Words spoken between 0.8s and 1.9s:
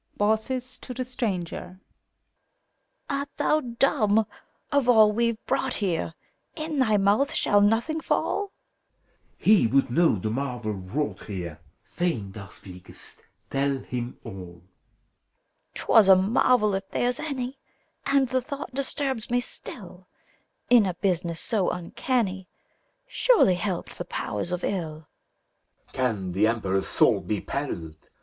the Stranger),